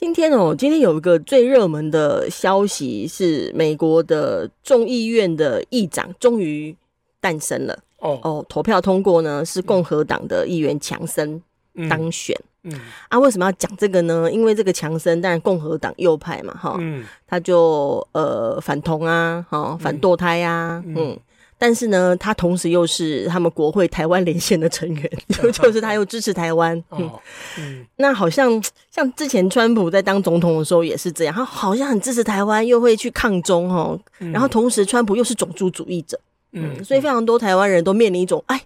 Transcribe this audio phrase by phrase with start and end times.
[0.00, 6.74] 今天哦，今天有一个最热门的消息是，美国的众议院的议长终于
[7.20, 7.78] 诞生了。
[7.98, 11.42] 哦哦，投票通过呢，是共和党的议员强森
[11.90, 12.34] 当选。
[12.62, 14.32] 嗯，嗯啊，为什么要讲这个呢？
[14.32, 20.94] 因为这个强森，当然共和党右派嘛，哈，嗯，他就呃反同啊，哈，反堕胎啊，嗯。
[20.96, 21.18] 嗯
[21.60, 26.82] 但是呢，他同时又是他们国会台湾连线的成员， 就就是他又支持台湾。
[26.90, 27.10] 嗯，
[27.58, 28.50] 嗯，那好像
[28.90, 34.00] 像之前川普在当总统的时候也是这样，他好像很支持台湾，又会去抗中哦。
[34.32, 36.18] 然后同时川普又是种族主义者，
[36.52, 38.58] 嗯，所以非常多台湾人都面临一种哎，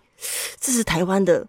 [0.60, 1.44] 支持台湾的，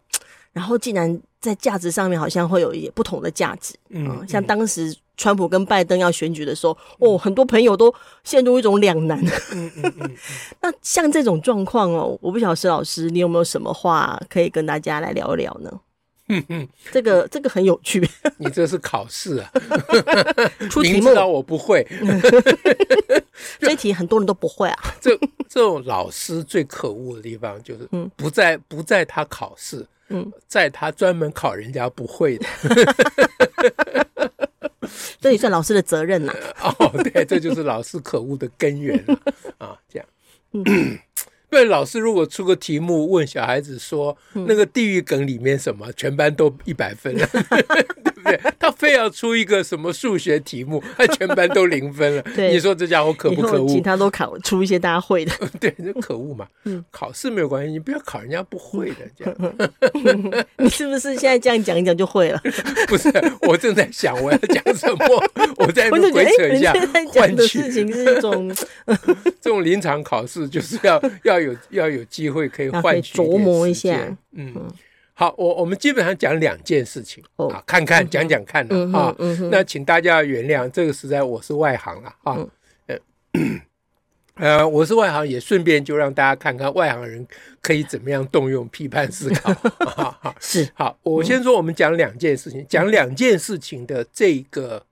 [0.52, 3.75] 然后竟然在价值上面好像会有一些不同的价值。
[3.89, 4.95] 嗯，像当时。
[5.17, 9.19] 川普跟拜登要选举的时候，哦，很多朋友都陷入一种两难。
[9.52, 10.11] 嗯嗯嗯。
[10.61, 15.71] 那像这种状况哦，我不晓得施老师，你有没有什么话可以跟大家来聊一聊呢？
[16.27, 18.03] 嗯嗯，这个这个很有趣。
[18.38, 19.52] 你这是考试啊？
[20.71, 21.86] 出题目，我不会。
[23.59, 24.95] 这一题很多人都不会啊。
[24.99, 25.16] 这
[25.47, 32.47] 这种老师最可恶的地方就是，不在不在他考试，嗯，在他专门考人家不会的。
[35.26, 36.70] 这也算老师的责任呐、啊。
[36.78, 38.95] 哦，对，这就是老师可恶的根源
[39.58, 39.76] 啊！
[39.90, 40.08] 这样，
[40.52, 40.64] 嗯，
[41.56, 47.25] 对，老师如果出个题目问小孩子说，嗯、那个地狱梗里面什么，全班都一百分了。
[48.25, 52.22] 对，他非要出一个什么数学题目，他全班都零分了。
[52.36, 53.70] 对，你说这家伙可不可恶？
[53.70, 55.31] 其他都考出一些大家会的。
[55.61, 56.45] 对，这可恶嘛。
[56.66, 58.95] 嗯，考试没有关系，你不要考人家不会的。
[59.16, 62.42] 这样，你是不是现在这样讲一讲就会了？
[62.87, 63.10] 不是，
[63.43, 65.23] 我正在想我要讲什么，
[65.58, 66.73] 我在鬼扯一下。
[67.14, 68.54] 换的事情是一种，
[69.39, 74.17] 这种临场考试就是要要有要有机会可以换取琢磨一下。
[74.32, 74.54] 嗯。
[75.17, 79.16] 好，我我们基本上讲两件事情啊，看看讲讲看的啊。
[79.50, 82.38] 那请大家原谅，这个实在我是外行了啊。
[84.36, 87.26] 呃，我是外行，也顺便就让大家看看外行人
[87.61, 89.54] 可以怎么样动用批判思考
[89.95, 90.36] 啊。
[90.42, 94.86] 是，好，我先说，我们讲两件事情，讲两件事情的这个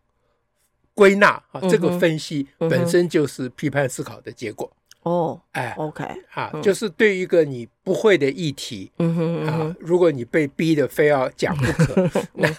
[0.94, 4.72] 归纳啊，这个分析本身就是批判思考的结果。
[5.04, 12.50] 哦，哎，OK，啊，就是对于一个你不会的议题，嗯哼，啊，如果你被逼的非要讲不可，那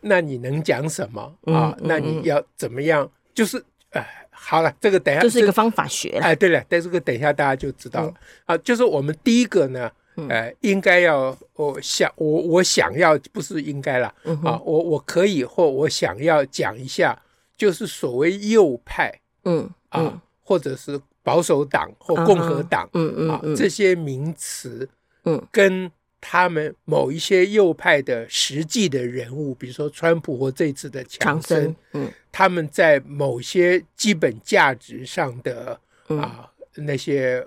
[0.00, 1.76] 那你能讲什么啊？
[1.80, 3.10] 那你要怎么样？
[3.34, 3.60] 就是，
[3.90, 6.18] 哎，好了，这个等下就是一个方法学。
[6.22, 8.14] 哎，对了，但这个等一下大家就知道了。
[8.44, 9.90] 啊，就是我们第一个呢，
[10.28, 14.06] 呃，应该要我想我我想要不是应该了
[14.44, 17.20] 啊，我我可以或我想要讲一下，
[17.56, 21.00] 就是所谓右派，嗯啊，或者是。
[21.28, 24.88] 保守党或共和党，嗯嗯啊，这些名词，
[25.24, 37.46] 嗯，跟他们某一些右派的实际的人物，比如说川普或这次的强森，嗯，他们在某些基本价值上的啊那些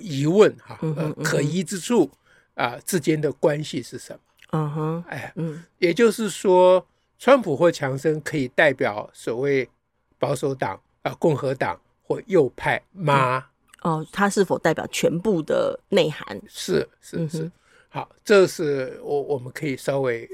[0.00, 2.10] 疑问哈，呃，可疑之处
[2.54, 4.20] 啊之间的关系是什么？
[4.52, 6.86] 嗯哼，哎，嗯，也就是说，
[7.18, 9.68] 川普或强森可以代表所谓
[10.18, 11.78] 保守党啊，共和党。
[12.08, 13.44] 或右派吗？
[13.82, 16.40] 哦，它是否代表全部的内涵？
[16.48, 17.52] 是是是，
[17.90, 20.26] 好，这是我我们可以稍微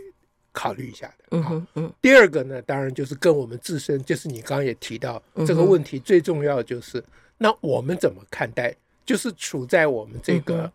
[0.52, 1.24] 考虑一下的。
[1.32, 1.92] 嗯哼嗯。
[2.00, 7.04] 第二个呢，当然就是跟我们自身，就是你刚刚也提到这个问题，最重要的就是
[7.36, 8.74] 那我们怎么看待？
[9.04, 10.72] 就是处在我们这个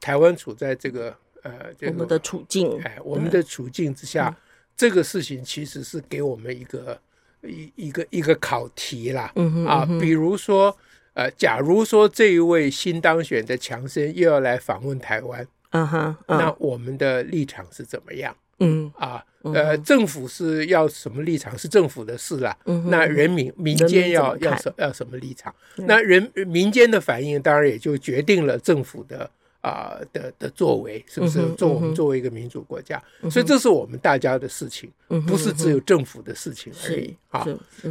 [0.00, 1.52] 台湾处在这个呃
[1.82, 4.34] 我们的处境，哎，我们的处境之下，
[4.76, 6.98] 这个事情其实是给我们一个。
[7.46, 9.32] 一一个一个考题啦，
[9.66, 10.76] 啊，比如说，
[11.14, 18.34] 呃，假如说这一位新当选的强生又要来访问台湾，嗯哼，那我们的立场是怎么样？
[18.58, 25.54] 嗯啊，呃，政府是要什么立场是政府的事啦，嗯，那人民民间要要什要什么立场？
[25.76, 29.30] 那人民间的反应当然也就决定了政府的。
[29.66, 31.44] 啊的的作为是不是？
[31.56, 34.88] 做我们作为一个民主国家，所以这是我们大家的事情，
[35.26, 37.44] 不是只有政府的事情而已啊。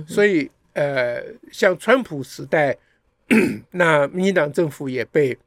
[0.08, 2.78] 所以呃，像川普时代，
[3.72, 5.38] 那民进党政府也被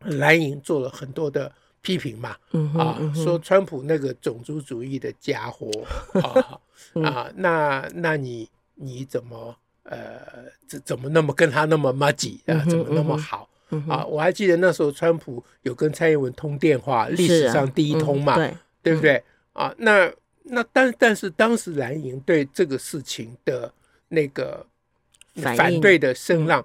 [0.00, 1.52] 蓝营做了很多的
[1.82, 2.36] 批评嘛，
[2.78, 5.70] 啊，说川普那个种族主义的家伙
[6.22, 6.60] 啊
[7.02, 10.20] 啊，那那你你怎么呃
[10.66, 12.64] 怎怎么那么跟他那么麻吉啊？
[12.66, 13.48] 怎么那么好
[13.88, 14.04] 啊？
[14.04, 19.22] 我还记得那时候川普有跟蔡英文通电话，历史上第一通嘛，对对不对
[19.52, 19.74] 啊？
[19.78, 20.12] 那
[20.44, 23.72] 那但但是当时蓝营对这个事情的
[24.08, 24.66] 那个
[25.36, 26.64] 反对的声浪，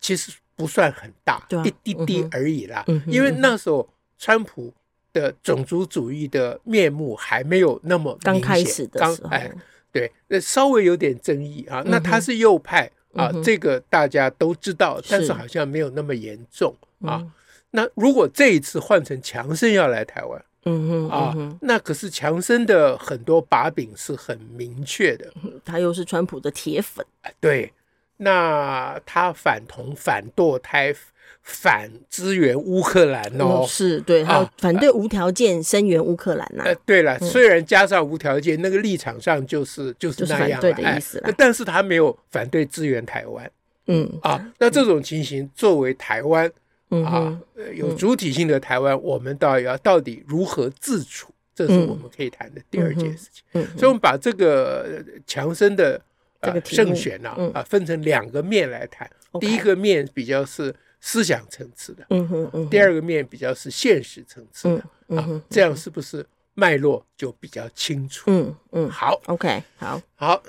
[0.00, 2.84] 其实不算很大，一滴滴而已啦。
[3.06, 3.88] 因为那时候。
[4.24, 4.72] 川普
[5.12, 9.50] 的种族主义的面目还没有那么明显，刚开始的时候，哎，
[9.90, 11.82] 对，那稍微有点争议啊。
[11.86, 17.24] 那他是右派啊，这个大家都知道，但是好像没有那么严重啊。
[17.70, 25.32] 那如果这一次换成强生要来台湾，嗯哼啊，那可是强生的很多把柄是很明确的，
[25.64, 27.04] 他又是川普的铁粉，
[27.40, 27.72] 对，
[28.18, 30.94] 那他反同、反堕胎。
[31.42, 36.62] 反支援乌克兰哦，是对，还有反对无条件声援乌克兰呐。
[36.64, 41.34] 呃，对了，虽然加上无条件，那个立场上就是就是那样对的意思了。
[41.36, 43.50] 但是他没有反对支援台湾，
[43.88, 44.08] 嗯。
[44.22, 46.48] 啊，那这种情形作为台湾
[46.90, 47.36] 啊
[47.74, 53.42] 有主体性的台湾，我们到底要到底如何自处，这是我们可以谈的第二件事情。
[53.54, 56.00] 嗯，所以我们把这个强生的
[56.40, 59.10] 这个胜选呢啊分成两个面来谈，
[59.40, 60.72] 第一个面比较是。
[61.04, 68.30] 思想层次的，嗯哼，嗯，第二个面比较是现实层次的，嗯哼，这样是不是脉络就比较清楚？
[68.30, 70.40] 嗯嗯，好，OK，好，好，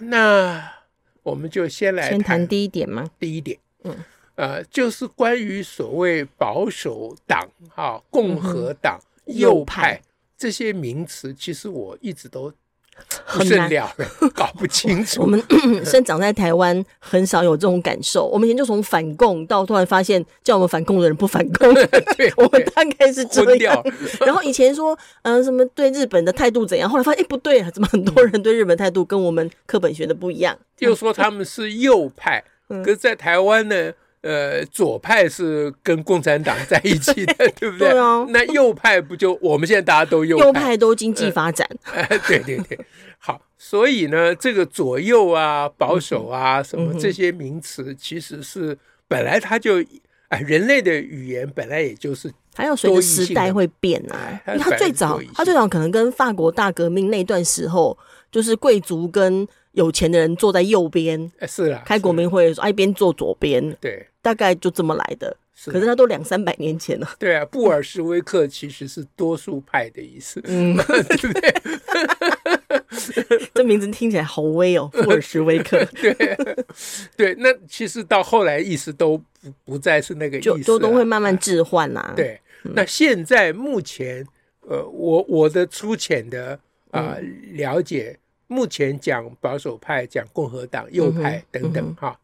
[0.00, 0.60] 那
[1.22, 3.08] 我们就先来先谈第一点吗？
[3.20, 3.96] 第一点，嗯，
[4.34, 10.02] 呃，就是关于所谓保守党、啊共和党、右派
[10.36, 12.52] 这些名词，其实我一直都。
[13.32, 13.92] 不是了，
[14.34, 15.22] 搞不清楚。
[15.22, 15.42] 我们
[15.84, 18.26] 生长在台湾，很少有这种感受。
[18.26, 21.72] 我们以前就从反共到突然发现，叫我们反共的人不反共。
[22.16, 23.82] 对，我们大概是这样。
[24.24, 26.88] 然后以前说，嗯、呃，什么对日本的态度怎样？
[26.88, 30.56] 后来发现，哎，不对啊，怎么很多人对日本态度跟我们课本学的不一样？
[30.78, 33.92] 又说他们是右派，可是在台湾呢？
[34.22, 37.90] 呃，左派是跟共产党在一起的， 对不对？
[37.90, 38.26] 对啊。
[38.28, 40.44] 那右派不就我们现在大家都右派？
[40.44, 41.66] 右派都经济发展。
[41.94, 42.78] 呃，对对对。
[43.18, 48.76] 好，所以呢，这个左右啊、保守啊，什么这些名词，其实是
[49.08, 49.82] 本来它就
[50.28, 54.40] 哎，人类的语言本来也就是，还要随着时代会变啊。
[54.48, 57.96] 因为它最早，他最早可能跟法国大革命那段时候，
[58.30, 64.06] 就是贵族跟有钱的人坐在右边，是啊，开国民会的时候，一边坐左边，对。
[64.22, 65.36] 大概就这么来的，
[65.66, 67.08] 可是他都两三百年前了。
[67.18, 71.54] 对啊，布尔什维克其实是多数派的意思，嗯，对不对？
[73.54, 75.84] 这名字听起来好威哦， 布尔什维克。
[76.00, 76.14] 对
[77.16, 82.12] 对，那其实到后来意思都不不再是那个意思，就都会慢慢置换呐。
[82.16, 84.26] 对，那现在目前，
[84.62, 86.58] 呃，我我的粗浅的
[86.90, 87.16] 啊
[87.52, 88.18] 了解，
[88.48, 92.18] 目前讲保守派、讲共和党、右派等等哈。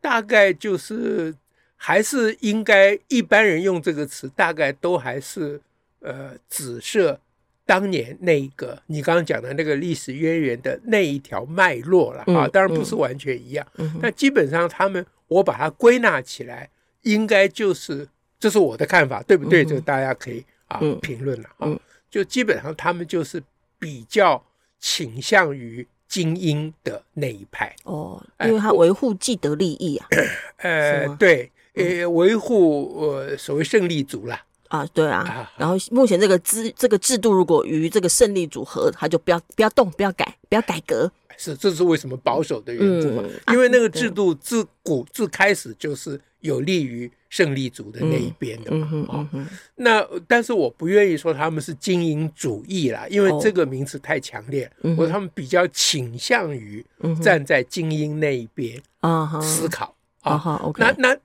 [0.00, 1.34] 大概就是
[1.76, 5.60] 还是应该一般人用这个词，大概都还是
[6.00, 7.20] 呃指涉
[7.66, 13.66] 当年那一个你刚刚讲的那个历史渊源的那一条脉络了啊，当然不是完全一样，
[14.00, 16.70] 但基本上他们我把它归纳起来，
[17.02, 18.08] 应该就是
[18.38, 19.64] 这是我的看法，对不对？
[19.64, 21.68] 这个大家可以啊评论了啊，
[22.10, 23.42] 就基本上他们就是
[23.78, 24.44] 比较
[24.78, 25.86] 倾向于。
[26.08, 27.74] 精英的那一派。
[27.84, 30.06] 哦，因为他维护既得利益啊，
[30.58, 43.28] 呃，对，呃，维护呃所谓胜利组啦，啊，对啊，然后目前这个制这个制度如果与这个胜利组合，他就不要不要动，不要改，不要改革，是，这是为什么保守的缘故嘛？
[43.52, 47.10] 因为那个制度自古自开始就是有利于。
[47.30, 49.28] 胜利组的那一边的嘛，啊，
[49.76, 54.70] 那但是我不愿意说他们是精英主义啦，因为这个名词太强烈。
[54.80, 56.84] 我说他们比较倾向于
[57.22, 60.40] 站在精英那一边啊思考啊。
[60.78, 61.16] 那那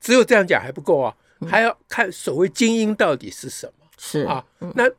[0.00, 3.86] 只有这样讲还不够啊，还要看所谓精英到底是什么。
[3.96, 4.44] 是啊，
[4.74, 4.90] 那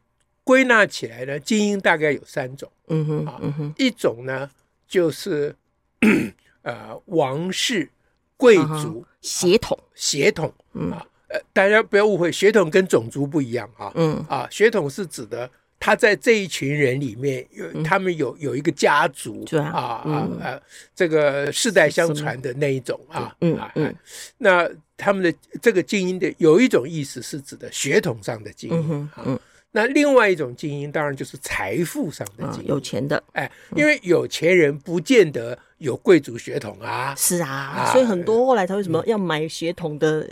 [0.45, 2.71] 归纳起来呢，精英大概有三种。
[2.88, 3.41] 嗯哼啊，
[3.77, 4.50] 一种呢
[4.88, 5.53] 就是
[6.63, 7.89] 呃王室。
[8.38, 10.54] 贵族血统，血统
[10.92, 13.92] 啊，呃，大家不要误会，血统跟种族不一样啊。
[13.96, 15.50] 嗯啊，血统是指的
[15.80, 20.62] 他在这一群人里面有，他们有有一个家族啊啊啊，
[20.94, 23.34] 这个世代相传的那一种啊。
[23.42, 23.96] 嗯嗯，
[24.38, 29.39] 那他们的这个精英的有一种意思是指的血统上的精英啊。
[29.72, 33.22] 那另外一种精英当然就是财富上的精英，有钱的。
[33.32, 35.58] 哎，因为有钱人不见得。
[35.77, 40.27] 有贵族血统啊，是啊，所以很多后来他为什么要买血统的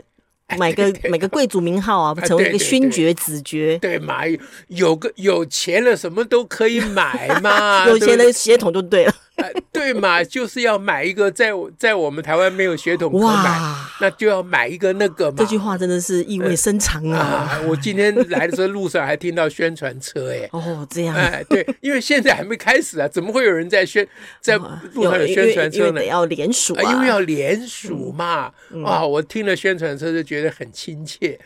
[0.57, 3.77] 买个买个贵族名号啊，成为一个勋爵、子爵。
[3.79, 7.88] 对，买有个有钱了，什么都可以买嘛。
[7.89, 9.13] 有钱的血统就对了。
[9.43, 15.35] 呃，对嘛，就是要买一个在在我们台湾没有血统可买，哇那就要买一个那个嘛。
[15.38, 17.19] 这句话真的是意味深长啊！
[17.19, 24.07] 啊我今天来的时候路上还听到宣传车，哎，哦，这样，哎，对，因为现在还没开始啊，怎么会有人在宣
[24.39, 24.57] 在
[24.93, 26.00] 路上有宣传车呢？
[26.00, 28.51] 得要连署啊，因为要联署嘛。
[28.71, 31.38] 嗯、啊，我听了宣传车就觉得很亲切，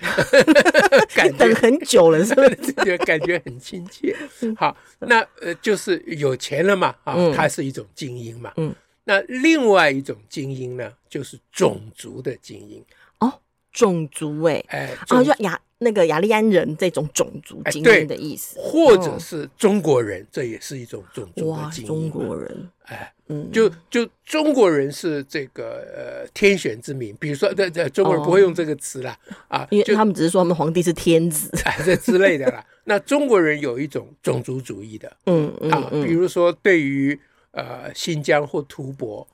[1.16, 2.74] 感觉等很久了，是不是？
[2.86, 4.16] 就感觉很亲切。
[4.56, 12.84] 好，那呃，就是有钱了嘛，啊，它是一种精英嘛，嗯，那另外一种精英呢，就是种族的精英
[13.20, 13.34] 哦，
[13.72, 29.18] 种族哎，哎，啊，就雅那个雅利安人这种种族精英的意思，或者是中国人，这也是一种种族的精英，中国人，哎，嗯，就就中国人是这个呃天选之民，比如说在在中国人不会用这个词啦，
[29.48, 32.66] 啊，因为他们只是说他们皇帝是天子， 哎，这之类的啦。
[32.86, 37.18] 那中国人有一种种族主义的，嗯嗯啊，比如说对于。
[37.52, 39.26] 呃，新疆或吐蕃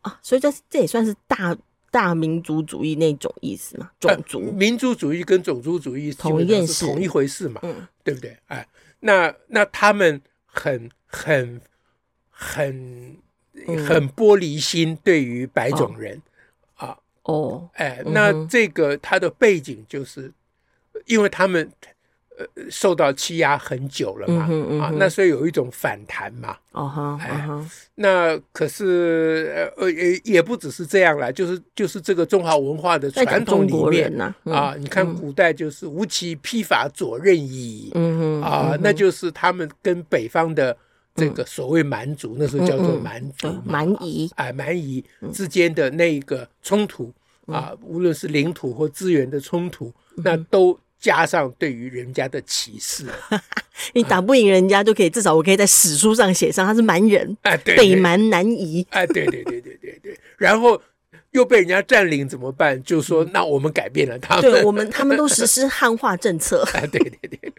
[0.00, 1.56] 啊，所以这这也算是大
[1.90, 3.90] 大民族主义那种意思嘛？
[4.00, 7.60] 种族、呃、民族主义跟种族主义同一件事，同一回事嘛？
[7.62, 8.36] 嗯，对不对？
[8.46, 8.66] 哎，
[9.00, 11.60] 那那他们很很
[12.30, 13.16] 很
[13.86, 16.20] 很玻璃心，对于白种人、
[16.80, 20.32] 嗯、啊，哦，哎，那这个他的背景就是，
[21.06, 21.70] 因为他们。
[22.38, 27.48] 呃，受到欺压很久了嘛，嗯嗯、啊，那所以有一种反弹嘛，哦哈，哎，
[27.96, 40.76] 那可是呃也也不只是这样啦，就是就是这个中华文化的传统里面啊，你看古代就是吴起披发左衽矣，嗯啊，嗯、那就是他们跟北方的
[41.16, 47.12] 这个所谓蛮族，嗯、那时候叫做蛮族蛮夷，哎，蛮夷之间的那个冲突
[47.46, 50.78] 啊，无论是领土或资源的冲突，那都。
[51.00, 53.06] 加上对于人家的歧视，
[53.94, 60.80] 你打不赢人家就可以，至少我可以在史书上写上他是蛮人，啊，对，北蛮南夷，啊，对对对对对对，然后
[61.30, 62.82] 又被人家占领怎么办？
[62.82, 67.52] 就说那我们改变了他们，对我们他们都实施汉化政策， 啊，对对对，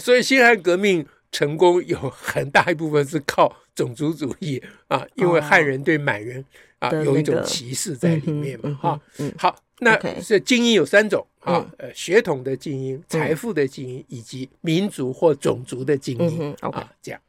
[0.00, 6.44] 所以辛亥革命成功有很大一部分是靠种族主义啊，因为汉人对满人
[6.78, 9.56] 啊有一种歧视在里面嘛，哈，嗯，好。
[9.80, 17.20] 那是精英有三种啊，呃，血统的精英、财富的精英，以及民族或种族的精英啊，这样。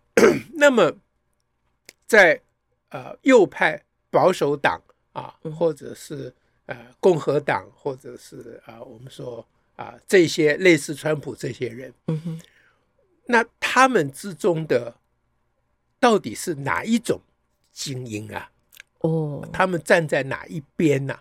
[0.54, 0.90] 那么，
[2.06, 2.40] 在
[2.88, 4.80] 呃右派保守党
[5.12, 6.34] 啊，或者是
[6.66, 11.92] 呃共和党，或者是啊我们说啊这些类似川普这些人，
[13.26, 14.96] 那他们之中的
[15.98, 17.20] 到底是哪一种
[17.72, 18.50] 精英啊？
[19.00, 21.18] 哦，他们站在哪一边呢？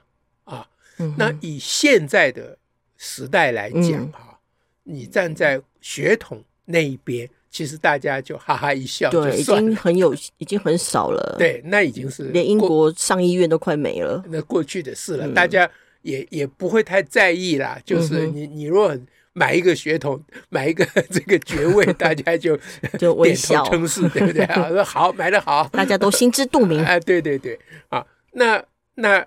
[1.18, 2.58] 那以现在的
[2.98, 4.39] 时代来讲哈，
[4.84, 11.36] 你站在血统那一边，其实大家就哈哈一笑，对，已经很有，已经很少了。
[11.39, 15.70] 对，那已经是连英国上医院都快没了，那过去的事了，大家
[16.01, 17.79] 也也不会太在意啦。
[17.86, 18.94] 就是你你若
[19.32, 22.60] 买一个血统，买一个这个爵位， 大家就
[22.98, 24.68] 就微笑称是，对不对啊？
[24.68, 26.84] 说好，买的好， 大家都心知肚明。
[26.84, 28.62] 哎，对对对，啊，那
[28.96, 29.25] 那。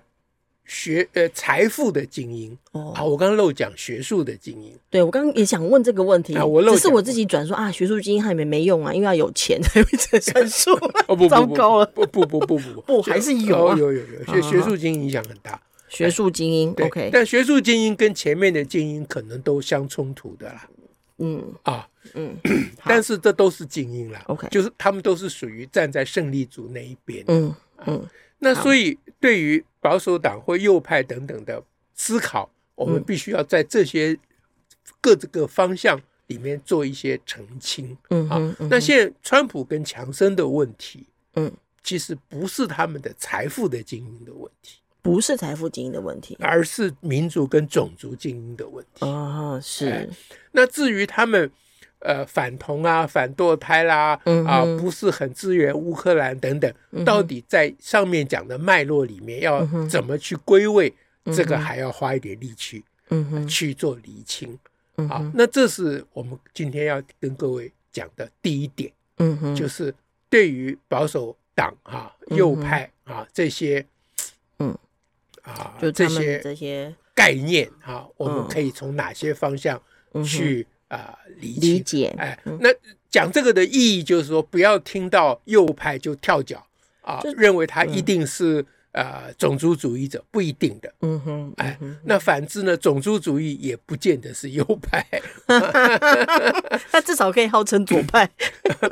[0.65, 4.73] 学呃财富的精英哦，好，我刚刚漏讲学术的精英。
[4.89, 10.71] 对，我刚刚也想问这个问题啊，我漏只是我自己转说啊，学术精英还没没用啊，因为要有钱才会才算 数。
[11.07, 20.69] 哦不，糟糕了，不不不不不 不，还是有有有有 学学术精英影响很大，学术精英 OK，但学术精英跟前面的精英可能都相冲突的啦。
[21.19, 22.35] 嗯 啊嗯，
[22.85, 27.23] 但是这都是精英啦 OK，就是他们都是属于站在胜利组那一边。
[27.27, 27.53] 嗯
[27.85, 28.05] 嗯，
[28.39, 29.61] 那所以对于。
[29.83, 31.61] 保守党或右派等等的
[31.93, 34.17] 思考，我们必须要在这些
[35.01, 37.95] 各这个方向里面做一些澄清。
[38.09, 41.51] 嗯，啊，那现在川普跟强生的问题，嗯，
[41.83, 49.05] 其实不是他们的财富的精英的问题，不是财富精英的问题，而是民族跟种族精英的问题。
[49.05, 50.09] 啊，是。
[50.53, 51.51] 那至于他们。
[52.03, 56.69] 呃，反同啊，反堕胎啦，啊，不是很支援乌克兰等等，
[57.05, 60.93] 到底在上面讲的脉络里面要怎么去归位，
[61.33, 64.59] 这个还要花一点力气，嗯去做厘清。
[64.97, 69.95] 嗯、哼好，那这是我们今天要跟各位讲的第一点，嗯哼，就是
[70.29, 73.85] 对于保守党啊、右派啊这些，
[74.59, 74.77] 嗯，
[75.43, 79.81] 啊，就这些这些概念啊，我们可以从哪些方向
[80.25, 80.67] 去？
[80.93, 82.69] 啊，理解，理解哎，那
[83.09, 86.63] 讲这个的意义就是说，不要听到右派就跳脚
[87.01, 95.03] 啊，就认为他一定是啊、呃，种族主义者不一定的，嗯哼，哎，那反之呢，种族主义也不见得是右派，
[96.91, 98.29] 他至少可以号称左派。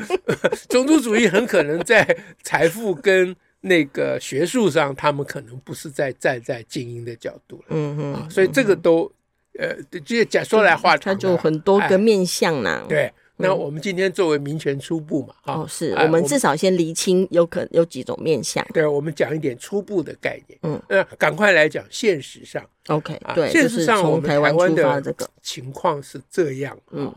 [0.69, 9.11] 种族主义很可能在财富跟那个学术上，他们可能不是在站在精英的角度，嗯哼、啊，所以这个都，
[9.59, 13.13] 呃，这讲说来话长，他就很多个面向呢、哎，对。
[13.43, 18.63] 那我们今天作为民权初步嘛，哦，是我们至少先厘清有可能有几种面向。
[18.71, 20.59] 对，我们讲一点初步的概念。
[20.61, 22.63] 嗯，那赶快来讲现实上。
[22.85, 26.77] OK，对，现实上我们台湾的这个情况是这样。
[26.91, 27.11] 嗯，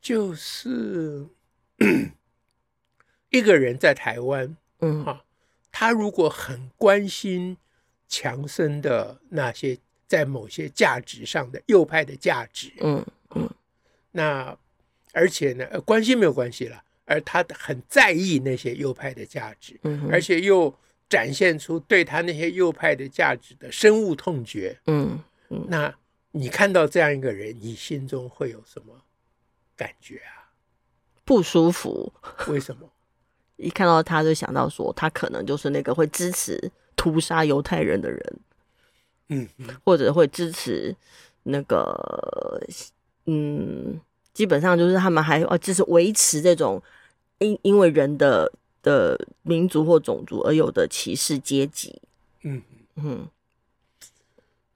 [0.00, 1.26] 就是
[3.28, 5.22] 一个人在台湾，嗯，哈，
[5.70, 7.58] 他如果很关心
[8.08, 9.76] 强生的那些
[10.06, 13.48] 在某些价值上的右派的价值，嗯嗯，
[14.12, 14.56] 那。
[15.12, 20.70] 而且呢，关系没有关系了，而他很在意那些右派的价值，嗯，而且又
[21.08, 25.94] 展现出对他那些右派的价值的深恶痛绝，嗯嗯，那
[26.32, 28.92] 你看到这样一个人，你心中会有什么
[29.74, 30.52] 感觉啊？
[31.24, 32.12] 不舒服。
[32.48, 32.86] 为什么？
[33.56, 38.40] 一看到他就想到说，他可能就是那个会支持屠杀犹太人的人，
[39.28, 39.48] 嗯，
[39.84, 40.94] 或者会支持
[41.42, 42.60] 那个，
[43.26, 44.00] 嗯。
[44.36, 46.82] 基本上就是他们还哦，就是维持这种
[47.38, 48.52] 因因为人的
[48.82, 52.02] 的民族或种族而有的歧视阶级。
[52.42, 52.62] 嗯
[52.96, 53.26] 嗯，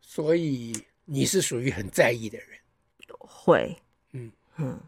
[0.01, 0.73] 所以
[1.05, 2.49] 你是属于很在意的人，
[3.19, 3.77] 会，
[4.13, 4.81] 嗯嗯，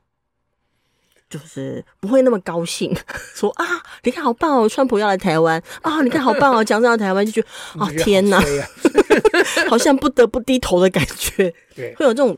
[1.32, 2.94] 就是不会那么高兴，
[3.34, 3.64] 说啊，
[4.02, 7.48] 你看好棒哦，川普要来台湾啊，你看好棒哦，强生要来台湾，就觉得
[7.82, 8.38] 啊，天哪，
[9.68, 12.36] 好像不得不低头的感觉， 对，会有这种。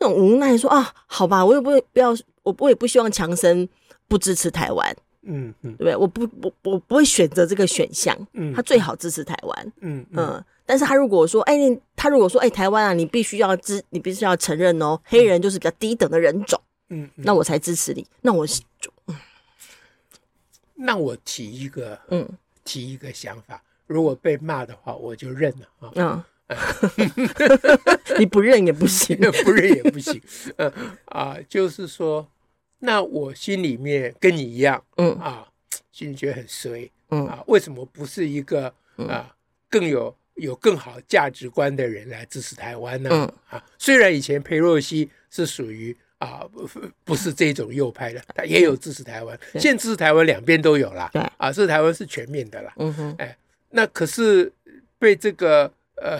[0.00, 2.10] 那种无奈说啊，好吧，我也不会不要，
[2.44, 3.68] 我我也不希望强生
[4.06, 5.96] 不支持台湾，嗯嗯，对不对？
[5.96, 18.62] 我不我我不会选择这个选项，嗯，他最好支持台湾，嗯嗯，嗯，但是他如果说，哎，你他如果说，哎，台湾啊，你必须要支，你必须要承认哦，黑人就是比较低等的人种，嗯，嗯，那我才支持你，那我是，
[19.06, 19.16] 嗯，
[20.74, 22.28] 那我提一个，嗯，
[22.64, 26.24] 提一个想法，如果被骂的话，我就认了啊，嗯。
[28.18, 30.18] 你不认也不行， 不认也不行。
[30.56, 30.72] 嗯
[31.04, 32.26] 啊，就是说，
[32.78, 35.46] 那我心里面跟你一样，嗯啊，
[35.92, 39.36] 心里觉得很衰，嗯啊，为什么不是一个啊
[39.68, 43.10] 更有有更好价值观的人来支持台湾呢？
[43.12, 46.68] 嗯啊，虽然以前裴若曦是属于啊不
[47.04, 51.22] 不是这种右派的，他也有支持台湾，现在支持台湾两边都有啦，对。
[51.38, 53.36] 啊，支持台湾是全面的啦，嗯哼，哎，
[53.70, 54.52] 那可是
[54.98, 55.72] 被这个。
[56.00, 56.16] 呃，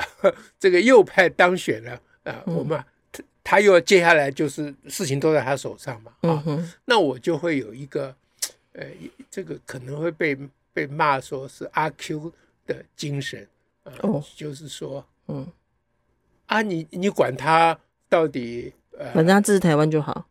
[0.58, 2.76] 这个右派当选了啊，我们
[3.12, 6.42] 他他又接下来就是事情都在他手上嘛啊，
[6.84, 8.12] 那我就会有一个
[8.72, 8.84] 呃，
[9.30, 10.36] 这个可能会被
[10.72, 12.32] 被骂说是阿 Q
[12.66, 13.46] 的精神
[13.84, 13.92] 啊，
[14.34, 15.46] 就是说，嗯，
[16.46, 20.26] 啊，你你管他到底呃，反正他支持台湾就好，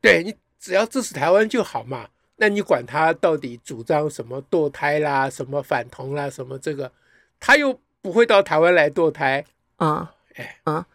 [0.00, 6.90] 对，你只要支持台湾就好嘛，那你管他到底主张什么堕胎啦，什么反同啦，什么这个，
[7.38, 7.78] 他又。
[8.00, 9.44] 不会到台湾来堕胎
[9.76, 10.14] 啊？
[10.36, 10.86] 哎啊，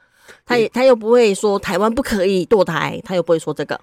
[0.45, 3.79] 他也他又不会说台湾不可以堕胎，他又不会说这个。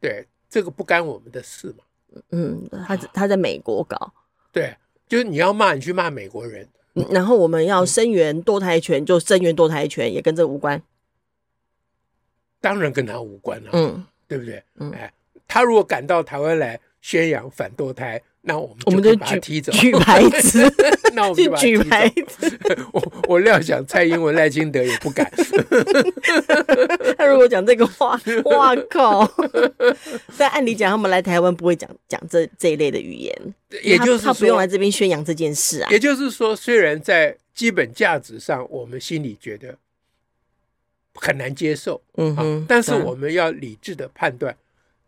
[0.00, 2.22] 对，这个不干我们的事嘛。
[2.30, 4.14] 嗯，他他在美国搞。
[4.50, 4.74] 对，
[5.06, 6.66] 就是你要骂，你去骂美国人。
[7.10, 10.82] 然后我们要声援堕胎权，就声援堕胎权，也跟这无关。
[12.64, 13.68] 当然跟他无关了。
[13.74, 14.62] 嗯，对不对？
[14.80, 15.12] 嗯，哎，
[15.46, 18.18] 他如果敢到台湾来宣扬反堕胎。
[18.46, 20.70] 那我们我们就把他踢走，举牌子。
[21.14, 22.58] 那我们就举牌子。
[22.92, 25.30] 我我料想蔡英文、赖清德也不敢。
[27.16, 29.26] 他如果讲这个话，哇靠！
[30.36, 33.54] 但按理讲，他们来台湾不会讲讲这这一类的语言。
[33.82, 35.88] 也就是他不用来这边宣扬这件事啊。
[35.90, 39.74] 也就是说，虽然在基本价值上，我们心里觉得
[41.14, 44.56] 很难接受，嗯哼，啊、但是我们要理智的判断，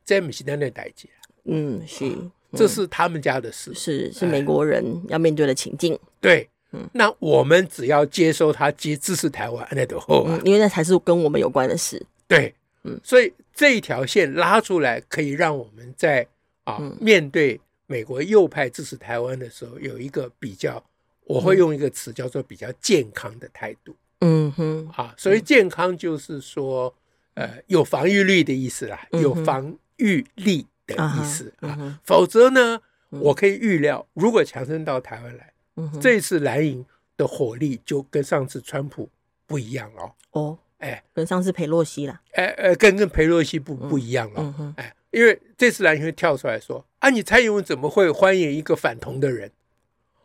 [0.05, 1.09] 这不是咱的代志。
[1.45, 2.11] 嗯，是。
[2.53, 5.99] 这是他们家的事，是是美国人要面对的情境。
[6.21, 12.01] 对，嗯那我们只要接收他，接支持台湾那就好，因为那才是跟我们有关的事。
[12.27, 16.27] 对，嗯所以这一条线拉出来，可以让我们在
[16.64, 20.83] 啊面对美国右派支持台湾的时候，有一个比较，
[21.25, 23.95] 我会用一个词叫做比较健康的态度。
[24.20, 26.94] 嗯哼，啊，所以健康就是说，
[27.35, 30.66] 呃，有防御力的意思啦，有防御力。
[30.87, 35.52] 的意思啊，否则呢，我可以预料，如果强生到台湾来，
[36.00, 39.11] 这次蓝营的火力就跟上次川普
[39.48, 40.14] 不一样了。
[40.31, 44.74] 哦，哎，跟上次裴洛西了，哎哎，跟跟裴洛西不不一样了。
[44.76, 49.50] 哎，因为这次蓝营会跳出来说啊，你蔡英文怎么会欢迎一个反同的人？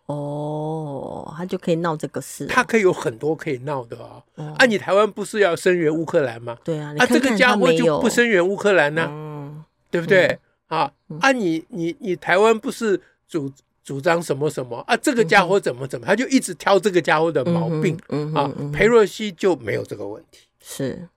[0.07, 4.21] 哦，他就可以闹这个事，他可以有很多可以闹的哦。
[4.35, 6.57] 哦啊，你台湾不是要声援乌克兰吗？
[6.63, 10.27] 对啊，啊，这个家伙就不声援乌克兰呢、啊，嗯、对不对？
[10.67, 13.51] 嗯、啊，啊你，你你你台湾不是主
[13.83, 14.97] 主张什么什么啊？
[14.97, 17.97] 这个家伙怎么怎么，他就一直挑这个家伙的毛病。
[18.09, 20.47] 嗯啊，裴若曦就没有这个问题。
[20.59, 21.07] 是，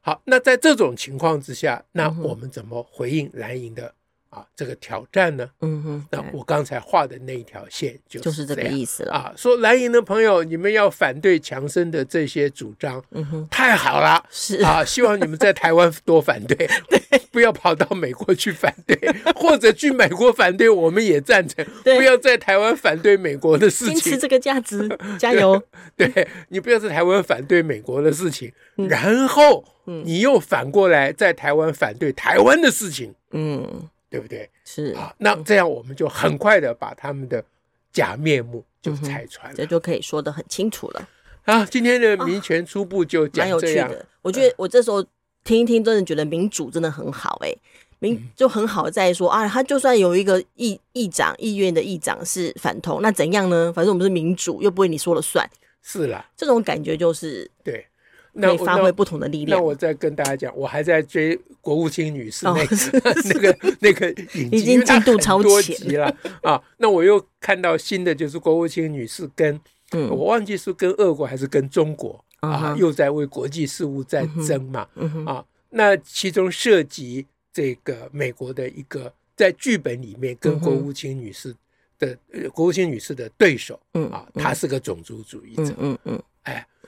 [0.00, 3.94] 好，那在这种情况之下，那我们怎么回应蓝营的？
[4.30, 5.48] 啊，这个挑战呢？
[5.60, 9.32] 嗯哼，那我刚才画的那一条线就是就是这个意思了啊。
[9.36, 16.56] 说蓝营的朋友，你们要反对强生的这些主张，嗯哼，太好了，是啊，希望你们在台湾多反对，
[16.90, 18.96] 对，不要跑到美国去反对，
[19.34, 24.86] 或者去美国反对，我们也赞成， 不要在台湾反对美国的事情，坚持这个价值，
[25.18, 25.62] 加油。
[25.96, 28.52] 对，你不要在台湾反对美国的事情，
[28.88, 29.64] 然后
[30.04, 33.88] 你又反过来在台湾反对台湾的事情，嗯。
[34.10, 34.48] 对不对？
[34.64, 37.44] 是啊，那这样我们就很快的把他们的
[37.92, 41.08] 假面目就拆穿了，这就可以说得很清楚了。
[41.44, 43.88] 啊，今天的民权初步就讲这样。
[43.88, 45.04] 蛮有趣的，我觉得我这时候
[45.44, 47.54] 听一听，真的觉得民主真的很好哎，
[47.98, 53.72] 民就很好在说啊，他就算有一个议议长、议院的议长是反同，那怎样呢？
[53.74, 55.48] 反正我们是民主，又不会你说了算。
[55.82, 57.86] 是啦，这种感觉就是对。
[58.34, 59.58] 可以发挥不同的力量。
[59.58, 66.62] 那我再跟大家讲，我还在追国务卿女士那个、哦、那个那个影集，已经进度超前了啊！
[66.78, 69.60] 那我又看到新的，就是国务卿女士跟，
[69.92, 74.86] 嗯、我忘记是跟俄国还是跟中国、嗯、啊，又在为国际事务在争嘛、
[75.26, 75.44] 啊。
[75.70, 81.54] 那其中涉及这个美国的一个在剧本里面跟国务卿女士
[81.98, 82.16] 的、
[82.54, 85.98] 国务卿女士的对手，嗯啊，他是个种族主义者，嗯嗯。
[86.04, 86.22] 嗯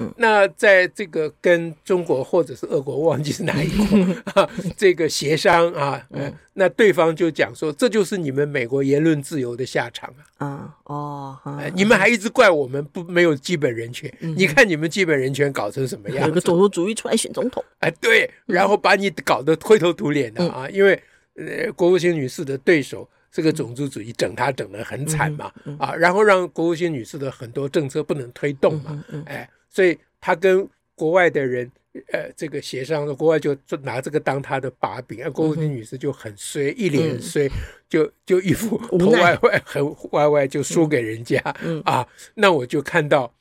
[0.00, 3.98] 哎，那在这个跟中国或者是俄国，忘记是哪一国
[4.34, 11.38] 啊，这个协商啊，嗯，那对方就讲说，这就是你们美国言论自由的下场啊，啊哦，
[11.74, 16.26] 你们还一直怪我们不没有基本人权，你看你们基本人权搞成什么样？
[16.26, 21.00] 有个种族主义出来选总统，哎，对，然后把你搞得灰头土脸的啊，因为
[21.34, 29.48] 呃，国务卿女士的对手这个种族主义整他整得很惨嘛，啊，然后让国务卿女士的很多政策不能推动嘛，哎。
[29.70, 31.70] 所以他跟国外的人，
[32.12, 37.48] 呃，这个协商，国外就拿这个当他的把柄，而国务卿女士就很衰，一脸很衰，
[37.88, 41.40] 就就一副头歪歪，很歪歪，就输给人家
[41.84, 42.06] 啊。
[42.34, 43.32] 那我就看到，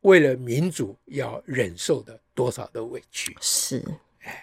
[0.00, 3.36] 为了民主要忍受的多少的委屈。
[3.40, 3.82] 是，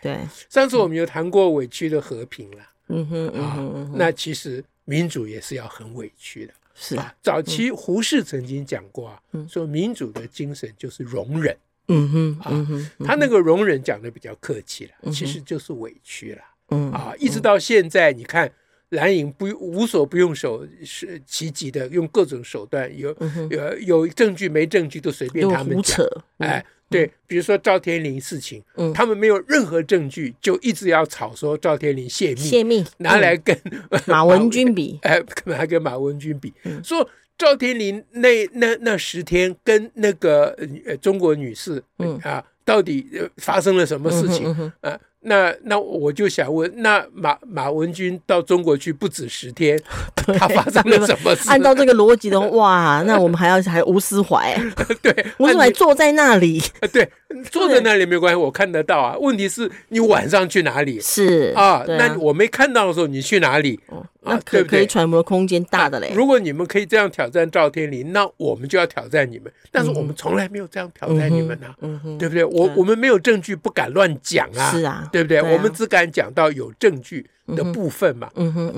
[0.02, 0.18] 对。
[0.50, 6.54] 上次我们有谈过委屈的和平了，嗯哼，啊，那其实民主也是要很委屈的。
[6.84, 11.56] 是啊，早期胡适曾经讲过啊，说民主的精神就是容忍。
[11.88, 16.42] 嗯哼，啊，他那个容忍讲的比较客气了，其实就是委屈了。
[16.70, 18.52] 嗯啊，一直到现在，你看
[18.90, 23.16] 蓝营不无所不用手是其极的，用各种手段，有
[23.50, 26.04] 有有证据没证据都随便他们扯。
[26.38, 26.66] 哎。
[26.92, 33.58] 对，比如说赵天林事情，嗯，他们没有任何证据，就一直要吵说赵天林泄密，泄密拿来 跟
[34.06, 42.20] 马文君比，哎，拿跟马文君比，说赵天林那那那十天跟那个呃中国女士，嗯。
[42.24, 44.98] 啊，到底发生了什么事情啊？
[45.24, 49.80] 那那我就想问，那马马文君到中国去不止十天，
[50.38, 51.48] 他发生了什么事？
[51.50, 54.58] 按照这个逻辑的话，哇，那我们还要还吴思怀，
[55.02, 57.08] 对，吴思怀坐在那里，对，
[57.52, 59.18] 坐在那里没关系，我看得到啊。
[59.20, 61.00] 问题是你晚上去哪里？
[61.00, 63.80] 是啊，那我没看到的时候，你去哪里？
[64.24, 66.12] 那可可以揣摩空间大的嘞。
[66.14, 69.52] 如果你们可以这样挑战赵天林，那我们就要挑战你们。
[69.72, 71.76] 但是我们从来没有这样挑战你们啊，
[72.20, 72.44] 对不对？
[72.46, 74.72] 我我们没有证据，不敢乱讲啊。
[74.72, 75.10] 是啊。
[75.12, 75.40] 对不对？
[75.40, 78.30] 啊、我们只敢讲到有证据的部分嘛。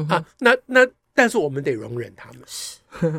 [0.07, 2.77] 啊，那那但是我们得容忍他们，是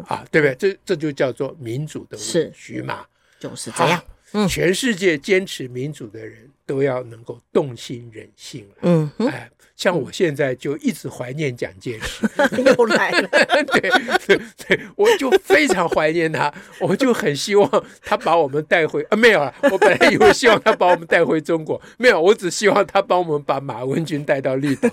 [0.08, 0.54] 啊，对不对？
[0.54, 3.04] 这这就叫做民主的委屈嘛，
[3.38, 4.02] 就是这样。
[4.34, 8.66] 嗯，全世界坚持民主的人都要能够动心人性。
[8.82, 9.50] 嗯，哎。
[9.76, 12.24] 像我现在就一直怀念蒋介石，
[12.62, 13.28] 又来了。
[13.66, 13.90] 对
[14.24, 17.68] 对对，我就非常怀念他， 我就很希望
[18.00, 24.88] 他把我们带回啊，没有啊，我本来以为希望他把我们带回中国，没有，我只希望他帮我们把马文君带到绿岛。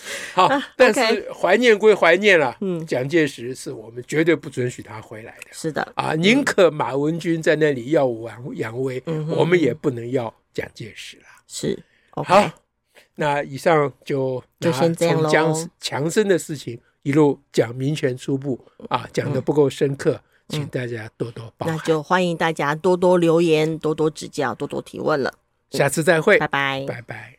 [0.34, 5.48] 好，但是怀念归怀念了，嗯，蒋介石是我们绝对不准许他回来的。
[5.52, 9.02] 是的啊，宁可马文君在那里耀武扬威，
[9.36, 11.24] 我们也不能要蒋介石了。
[11.46, 11.78] 是，
[12.10, 12.50] 好。
[13.14, 15.28] 那以上就就先这样喽。
[15.28, 21.76] 从强生的事情一路讲民权初步啊，讲的不够深刻，嗯、请大家多多包涵。
[21.76, 25.34] 那就欢迎大家多多留言、多多指教、多多提问了。
[25.70, 27.36] 下次再会，拜拜，拜拜。